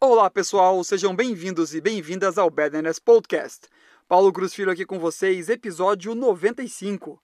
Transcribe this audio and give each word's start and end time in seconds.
Olá 0.00 0.30
pessoal, 0.30 0.84
sejam 0.84 1.12
bem-vindos 1.12 1.74
e 1.74 1.80
bem-vindas 1.80 2.38
ao 2.38 2.48
Badness 2.48 3.00
Podcast. 3.00 3.66
Paulo 4.06 4.32
Cruz 4.32 4.54
Filho 4.54 4.70
aqui 4.70 4.86
com 4.86 4.96
vocês, 4.96 5.48
episódio 5.48 6.14
95. 6.14 7.20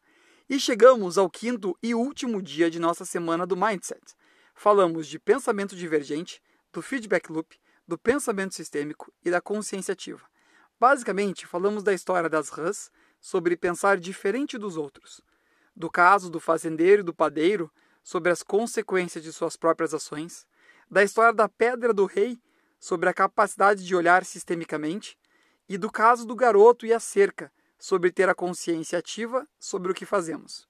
E 0.50 0.58
chegamos 0.58 1.16
ao 1.16 1.30
quinto 1.30 1.79
e 1.80 1.95
último 1.95 2.42
dia 2.42 2.68
de 2.68 2.80
nossa 2.80 3.04
semana 3.04 3.46
do 3.46 3.56
Mindset. 3.56 4.02
Falamos 4.56 5.06
de 5.06 5.21
pensamento 5.21 5.76
divergente, 5.76 6.42
do 6.72 6.82
feedback 6.82 7.30
loop, 7.30 7.56
do 7.87 7.97
pensamento 7.97 8.56
sistêmico 8.56 9.13
e 9.25 9.31
da 9.31 9.41
consciência 9.41 9.93
ativa. 9.93 10.27
Basicamente, 10.79 11.47
falamos 11.47 11.85
da 11.85 11.95
história 11.95 12.29
das 12.29 12.49
rãs 12.49 12.91
sobre 13.21 13.56
pensar 13.56 13.99
diferente 13.99 14.59
dos 14.59 14.77
outros, 14.77 15.21
do 15.77 15.88
caso 15.88 16.29
do 16.29 16.41
fazendeiro 16.41 17.02
e 17.02 17.05
do 17.05 17.15
padeiro 17.15 17.70
sobre 18.02 18.33
as 18.33 18.43
consequências 18.43 19.23
de 19.23 19.33
suas 19.33 19.56
próprias 19.56 19.95
ações, 19.95 20.45
da 20.91 21.05
história 21.05 21.33
da 21.33 21.48
pedra 21.48 21.95
do 21.95 22.05
rei 22.05 22.37
sobre 22.84 23.09
a 23.09 23.14
capacidade 23.14 23.82
de 23.82 23.96
olhar 23.96 24.27
sistemicamente 24.27 25.16
e 25.66 25.78
do 25.78 25.90
caso 25.90 26.27
do 26.27 26.36
garoto 26.36 26.84
e 26.84 26.92
a 26.92 27.00
cerca 27.00 27.50
sobre 27.78 28.12
ter 28.12 28.28
a 28.28 28.34
consciência 28.34 28.98
ativa 28.98 29.48
sobre 29.59 29.90
o 29.90 29.95
que 29.95 30.04
fazemos. 30.04 30.68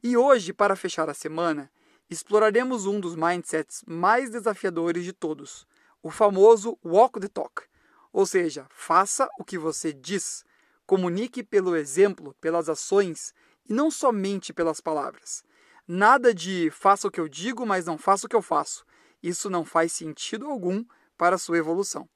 E 0.00 0.16
hoje, 0.16 0.52
para 0.52 0.76
fechar 0.76 1.10
a 1.10 1.14
semana, 1.14 1.68
exploraremos 2.08 2.86
um 2.86 3.00
dos 3.00 3.16
mindsets 3.16 3.82
mais 3.84 4.30
desafiadores 4.30 5.02
de 5.02 5.12
todos, 5.12 5.66
o 6.00 6.12
famoso 6.12 6.78
walk 6.84 7.18
the 7.18 7.26
talk, 7.26 7.64
ou 8.12 8.24
seja, 8.24 8.64
faça 8.70 9.28
o 9.36 9.42
que 9.42 9.58
você 9.58 9.92
diz, 9.92 10.44
comunique 10.86 11.42
pelo 11.42 11.74
exemplo, 11.74 12.36
pelas 12.40 12.68
ações 12.68 13.34
e 13.68 13.72
não 13.72 13.90
somente 13.90 14.52
pelas 14.52 14.80
palavras. 14.80 15.42
Nada 15.88 16.32
de 16.32 16.70
faça 16.70 17.08
o 17.08 17.10
que 17.10 17.18
eu 17.18 17.26
digo, 17.26 17.66
mas 17.66 17.84
não 17.84 17.98
faça 17.98 18.26
o 18.26 18.28
que 18.28 18.36
eu 18.36 18.42
faço. 18.42 18.86
Isso 19.20 19.50
não 19.50 19.64
faz 19.64 19.90
sentido 19.90 20.46
algum 20.46 20.84
para 21.22 21.38
sua 21.38 21.56
evolução. 21.56 22.08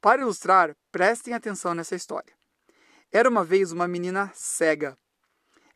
Para 0.00 0.22
ilustrar, 0.22 0.76
prestem 0.92 1.34
atenção 1.34 1.74
nessa 1.74 1.96
história. 1.96 2.32
Era 3.10 3.28
uma 3.28 3.42
vez 3.42 3.72
uma 3.72 3.88
menina 3.88 4.30
cega. 4.32 4.96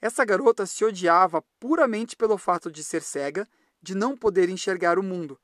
Essa 0.01 0.25
garota 0.25 0.65
se 0.65 0.85
odiava 0.85 1.43
puramente 1.59 2.15
pelo 2.15 2.39
fato 2.39 2.71
de 2.71 2.85
ser 2.85 3.03
cega, 3.03 3.49
de 3.83 3.97
não 3.97 4.17
poder 4.17 4.49
enxergar 4.49 4.97
o 4.97 5.03
mundo. 5.03 5.41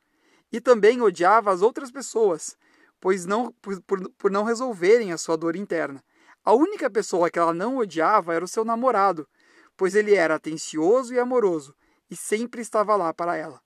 E 0.53 0.61
também 0.61 1.03
odiava 1.03 1.51
as 1.51 1.61
outras 1.61 1.91
pessoas, 1.91 2.57
pois 3.01 3.27
não, 3.27 3.51
por, 3.55 3.83
por, 3.83 4.09
por 4.11 4.31
não 4.31 4.45
resolverem 4.45 5.13
a 5.13 5.19
sua 5.19 5.37
dor 5.37 5.57
interna. 5.57 6.01
A 6.45 6.53
única 6.53 6.89
pessoa 6.89 7.29
que 7.29 7.39
ela 7.41 7.53
não 7.53 7.79
odiava 7.79 8.33
era 8.33 8.45
o 8.45 8.49
seu 8.49 8.65
namorado, 8.65 9.29
pois 9.77 9.97
ele 9.97 10.15
era 10.15 10.37
atencioso 10.37 11.13
e 11.13 11.19
amoroso 11.19 11.75
e 12.09 12.15
sempre 12.15 12.63
estava 12.63 12.95
lá 12.95 13.13
para 13.13 13.35
ela. 13.37 13.61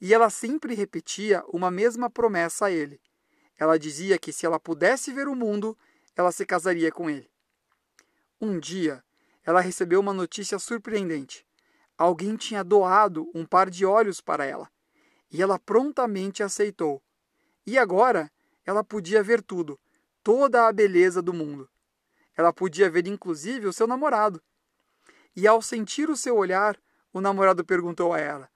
E 0.00 0.14
ela 0.14 0.30
sempre 0.30 0.74
repetia 0.74 1.44
uma 1.48 1.70
mesma 1.70 2.08
promessa 2.08 2.66
a 2.66 2.70
ele. 2.70 3.00
Ela 3.58 3.78
dizia 3.78 4.18
que 4.18 4.32
se 4.32 4.46
ela 4.46 4.60
pudesse 4.60 5.12
ver 5.12 5.26
o 5.26 5.34
mundo, 5.34 5.76
ela 6.14 6.30
se 6.30 6.46
casaria 6.46 6.92
com 6.92 7.10
ele. 7.10 7.28
Um 8.40 8.60
dia, 8.60 9.02
ela 9.44 9.60
recebeu 9.60 9.98
uma 9.98 10.12
notícia 10.12 10.58
surpreendente. 10.58 11.44
Alguém 11.96 12.36
tinha 12.36 12.62
doado 12.62 13.28
um 13.34 13.44
par 13.44 13.68
de 13.68 13.84
olhos 13.84 14.20
para 14.20 14.44
ela, 14.44 14.70
e 15.30 15.42
ela 15.42 15.58
prontamente 15.58 16.42
aceitou. 16.42 17.02
E 17.66 17.76
agora, 17.76 18.30
ela 18.64 18.84
podia 18.84 19.22
ver 19.22 19.42
tudo, 19.42 19.80
toda 20.22 20.68
a 20.68 20.72
beleza 20.72 21.20
do 21.20 21.32
mundo. 21.32 21.68
Ela 22.36 22.52
podia 22.52 22.88
ver 22.88 23.08
inclusive 23.08 23.66
o 23.66 23.72
seu 23.72 23.86
namorado. 23.86 24.40
E 25.34 25.46
ao 25.46 25.60
sentir 25.60 26.08
o 26.08 26.16
seu 26.16 26.36
olhar, 26.36 26.80
o 27.12 27.20
namorado 27.20 27.64
perguntou 27.64 28.12
a 28.12 28.20
ela: 28.20 28.48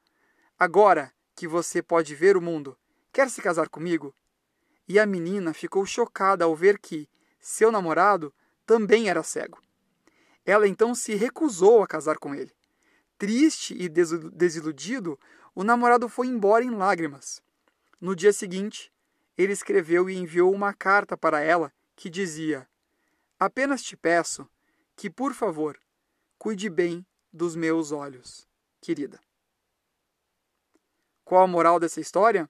Agora 0.57 1.13
que 1.43 1.48
você 1.48 1.83
pode 1.83 2.15
ver 2.15 2.37
o 2.37 2.41
mundo, 2.41 2.79
quer 3.12 3.29
se 3.29 3.43
casar 3.43 3.69
comigo? 3.69 4.15
E 4.87 4.97
a 4.97 5.05
menina 5.05 5.53
ficou 5.53 5.85
chocada 5.85 6.45
ao 6.45 6.55
ver 6.55 6.79
que 6.79 7.09
seu 7.41 7.73
namorado 7.73 8.33
também 8.65 9.09
era 9.09 9.25
cego. 9.25 9.61
Ela 10.47 10.69
então 10.69 10.95
se 10.95 11.17
recusou 11.17 11.83
a 11.83 11.86
casar 11.89 12.19
com 12.19 12.33
ele. 12.33 12.53
Triste 13.19 13.75
e 13.77 13.89
desiludido, 13.89 15.19
o 15.53 15.64
namorado 15.64 16.08
foi 16.08 16.29
embora 16.29 16.63
em 16.63 16.70
lágrimas. 16.70 17.42
No 18.01 18.14
dia 18.14 18.33
seguinte, 18.33 18.92
ele 19.36 19.53
escreveu 19.53 20.09
e 20.09 20.17
enviou 20.17 20.55
uma 20.55 20.73
carta 20.73 21.17
para 21.17 21.41
ela 21.41 21.73
que 21.97 22.09
dizia: 22.09 22.69
Apenas 23.36 23.83
te 23.83 23.97
peço 23.97 24.48
que, 24.95 25.11
por 25.11 25.35
favor, 25.35 25.77
cuide 26.39 26.70
bem 26.70 27.05
dos 27.33 27.57
meus 27.57 27.91
olhos, 27.91 28.47
querida. 28.80 29.19
Qual 31.25 31.43
a 31.43 31.47
moral 31.47 31.79
dessa 31.79 32.01
história? 32.01 32.49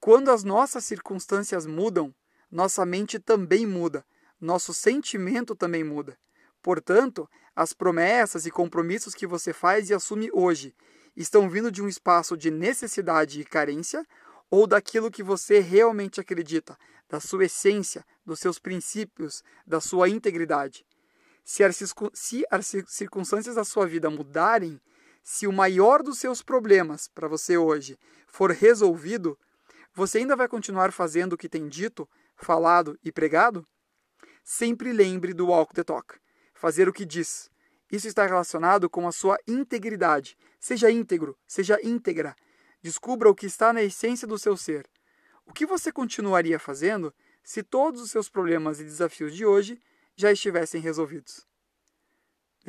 Quando 0.00 0.30
as 0.30 0.44
nossas 0.44 0.84
circunstâncias 0.84 1.66
mudam, 1.66 2.14
nossa 2.50 2.86
mente 2.86 3.18
também 3.18 3.66
muda, 3.66 4.04
nosso 4.40 4.72
sentimento 4.72 5.54
também 5.54 5.82
muda. 5.82 6.16
Portanto, 6.62 7.28
as 7.54 7.72
promessas 7.72 8.46
e 8.46 8.50
compromissos 8.50 9.14
que 9.14 9.26
você 9.26 9.52
faz 9.52 9.90
e 9.90 9.94
assume 9.94 10.30
hoje 10.32 10.74
estão 11.16 11.50
vindo 11.50 11.70
de 11.70 11.82
um 11.82 11.88
espaço 11.88 12.36
de 12.36 12.50
necessidade 12.50 13.40
e 13.40 13.44
carência 13.44 14.06
ou 14.50 14.66
daquilo 14.66 15.10
que 15.10 15.22
você 15.22 15.58
realmente 15.58 16.20
acredita, 16.20 16.78
da 17.08 17.20
sua 17.20 17.46
essência, 17.46 18.04
dos 18.24 18.38
seus 18.38 18.58
princípios, 18.58 19.42
da 19.66 19.80
sua 19.80 20.08
integridade. 20.08 20.86
Se 21.44 21.64
as, 21.64 21.76
circunstâncias 22.86 23.56
da 23.56 23.64
sua 23.64 23.86
vida 23.86 24.08
mudarem, 24.10 24.80
se 25.30 25.46
o 25.46 25.52
maior 25.52 26.02
dos 26.02 26.18
seus 26.18 26.40
problemas 26.40 27.06
para 27.06 27.28
você 27.28 27.58
hoje 27.58 27.98
for 28.26 28.50
resolvido, 28.50 29.38
você 29.92 30.16
ainda 30.16 30.34
vai 30.34 30.48
continuar 30.48 30.90
fazendo 30.90 31.34
o 31.34 31.36
que 31.36 31.50
tem 31.50 31.68
dito, 31.68 32.08
falado 32.34 32.98
e 33.04 33.12
pregado? 33.12 33.62
Sempre 34.42 34.90
lembre 34.90 35.34
do 35.34 35.48
walk 35.48 35.74
the 35.74 35.84
talk, 35.84 36.18
fazer 36.54 36.88
o 36.88 36.94
que 36.94 37.04
diz. 37.04 37.50
Isso 37.92 38.08
está 38.08 38.24
relacionado 38.24 38.88
com 38.88 39.06
a 39.06 39.12
sua 39.12 39.38
integridade. 39.46 40.34
Seja 40.58 40.90
íntegro, 40.90 41.36
seja 41.46 41.78
íntegra. 41.86 42.34
Descubra 42.82 43.28
o 43.28 43.34
que 43.34 43.44
está 43.44 43.70
na 43.70 43.82
essência 43.82 44.26
do 44.26 44.38
seu 44.38 44.56
ser. 44.56 44.88
O 45.44 45.52
que 45.52 45.66
você 45.66 45.92
continuaria 45.92 46.58
fazendo 46.58 47.14
se 47.44 47.62
todos 47.62 48.00
os 48.00 48.10
seus 48.10 48.30
problemas 48.30 48.80
e 48.80 48.84
desafios 48.84 49.36
de 49.36 49.44
hoje 49.44 49.78
já 50.16 50.32
estivessem 50.32 50.80
resolvidos? 50.80 51.47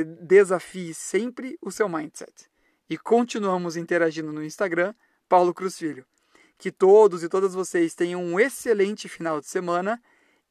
Desafie 0.03 0.93
sempre 0.93 1.57
o 1.61 1.71
seu 1.71 1.89
mindset. 1.89 2.49
E 2.89 2.97
continuamos 2.97 3.75
interagindo 3.75 4.31
no 4.31 4.43
Instagram, 4.43 4.93
Paulo 5.27 5.53
Cruz 5.53 5.77
Filho. 5.77 6.05
Que 6.57 6.71
todos 6.71 7.23
e 7.23 7.29
todas 7.29 7.53
vocês 7.53 7.95
tenham 7.95 8.23
um 8.23 8.39
excelente 8.39 9.07
final 9.07 9.39
de 9.39 9.47
semana 9.47 10.01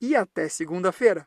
e 0.01 0.15
até 0.15 0.49
segunda-feira. 0.49 1.27